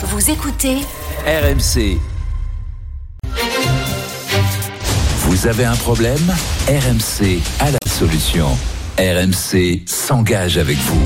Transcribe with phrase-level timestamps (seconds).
[0.00, 0.76] Vous écoutez
[1.26, 1.98] RMC.
[5.22, 6.36] Vous avez un problème?
[6.68, 8.46] RMC a la solution.
[8.96, 11.02] RMC s'engage avec vous.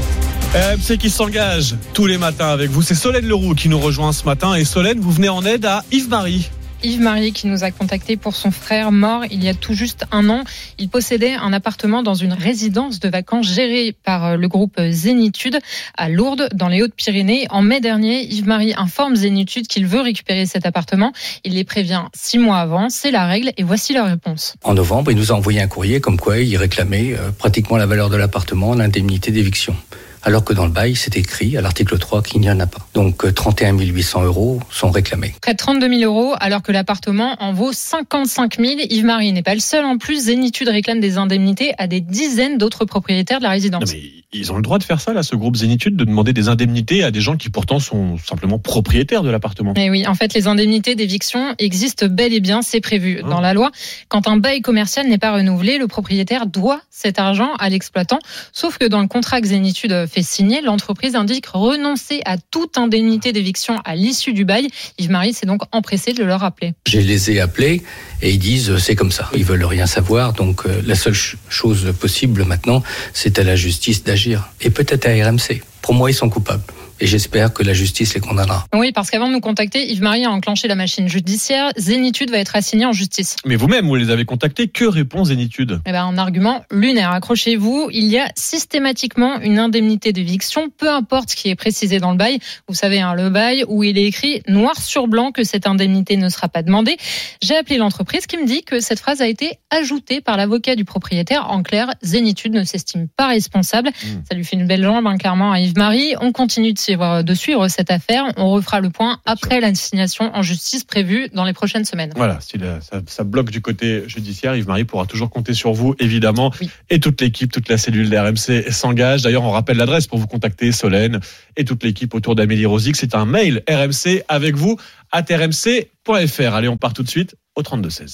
[0.54, 2.82] RMC qui s'engage tous les matins avec vous.
[2.82, 4.54] C'est Solène Leroux qui nous rejoint ce matin.
[4.56, 6.50] Et Solène, vous venez en aide à Yves-Marie.
[6.84, 10.28] Yves-Marie qui nous a contacté pour son frère mort il y a tout juste un
[10.28, 10.42] an.
[10.78, 15.58] Il possédait un appartement dans une résidence de vacances gérée par euh, le groupe Zénitude
[15.96, 17.46] à Lourdes, dans les Hautes-Pyrénées.
[17.50, 21.12] En mai dernier, Yves-Marie informe Zénitude qu'il veut récupérer cet appartement.
[21.44, 22.88] Il les prévient six mois avant.
[22.88, 24.54] C'est la règle et voici leur réponse.
[24.64, 27.86] En novembre, il nous a envoyé un courrier comme quoi il réclamait euh, pratiquement la
[27.86, 29.76] valeur de l'appartement, l'indemnité d'éviction
[30.22, 32.86] alors que dans le bail, c'est écrit à l'article 3 qu'il n'y en a pas.
[32.94, 35.34] Donc 31 euh, 800 euros sont réclamés.
[35.40, 38.80] Près de 32 000 euros, alors que l'appartement en vaut 55 000.
[38.90, 39.84] Yves-Marie n'est pas le seul.
[39.84, 43.92] En plus, Zénitude réclame des indemnités à des dizaines d'autres propriétaires de la résidence.
[43.92, 46.32] Non, mais ils ont le droit de faire ça, là, ce groupe Zénitude, de demander
[46.32, 49.74] des indemnités à des gens qui pourtant sont simplement propriétaires de l'appartement.
[49.74, 53.28] Et oui, en fait, les indemnités d'éviction existent bel et bien, c'est prévu Ah.
[53.28, 53.70] dans la loi.
[54.08, 58.18] Quand un bail commercial n'est pas renouvelé, le propriétaire doit cet argent à l'exploitant.
[58.52, 63.32] Sauf que dans le contrat que Zénitude fait signer, l'entreprise indique renoncer à toute indemnité
[63.32, 64.68] d'éviction à l'issue du bail.
[64.98, 66.74] Yves-Marie s'est donc empressé de le rappeler.
[66.86, 67.82] Je les ai appelés
[68.20, 69.30] et ils disent euh, c'est comme ça.
[69.34, 70.32] Ils veulent rien savoir.
[70.32, 72.82] Donc euh, la seule ch- chose possible maintenant,
[73.12, 74.48] c'est à la justice d'agir.
[74.60, 75.62] Et peut-être à RMC.
[75.82, 76.62] Pour moi, ils sont coupables.
[77.00, 78.64] Et j'espère que la justice les condamnera.
[78.72, 81.72] Oui, parce qu'avant de nous contacter, Yves-Marie a enclenché la machine judiciaire.
[81.76, 83.34] Zénitude va être assigné en justice.
[83.44, 84.68] Mais vous-même, vous les avez contactés.
[84.68, 85.80] Que répond Zénitude?
[85.84, 87.10] Eh ben, un argument lunaire.
[87.10, 92.12] Accrochez-vous, il y a systématiquement une indemnité d'éviction, peu importe ce qui est précisé dans
[92.12, 92.38] le bail.
[92.68, 96.16] Vous savez, hein, le bail où il est écrit noir sur blanc que cette indemnité
[96.16, 96.96] ne sera pas demandée.
[97.42, 100.84] J'ai appelé l'entreprise qui me dit que cette phrase a été ajoutée par l'avocat du
[100.84, 101.50] propriétaire.
[101.50, 103.90] En clair, Zénitude ne s'estime pas responsable.
[104.30, 106.14] Ça lui fait une belle jambe, hein, clairement, à Yves-Marie.
[106.20, 108.24] On continue de suivre, de suivre cette affaire.
[108.36, 112.12] On refera le point après l'assignation en justice prévue dans les prochaines semaines.
[112.14, 116.52] Voilà, si ça, ça bloque du côté judiciaire, Yves-Marie pourra toujours compter sur vous, évidemment.
[116.60, 116.68] Oui.
[116.90, 119.22] Et toute l'équipe, toute la cellule d'RMC s'engage.
[119.22, 121.20] D'ailleurs, on rappelle l'adresse pour vous contacter, Solène,
[121.56, 122.94] et toute l'équipe autour d'Amélie Rosic.
[122.96, 124.76] C'est un mail RMC avec vous,
[125.10, 126.54] at rmc.fr.
[126.54, 128.08] Allez, on part tout de suite au 32-16.